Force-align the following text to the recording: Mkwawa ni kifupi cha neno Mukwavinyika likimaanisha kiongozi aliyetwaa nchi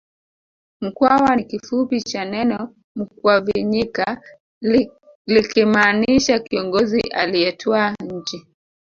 Mkwawa 0.81 1.35
ni 1.35 1.43
kifupi 1.43 2.01
cha 2.01 2.25
neno 2.25 2.75
Mukwavinyika 2.95 4.21
likimaanisha 5.27 6.39
kiongozi 6.39 7.01
aliyetwaa 7.01 7.95
nchi 8.03 8.47